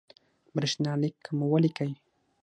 [0.55, 1.91] برېښنالک مو ولیکئ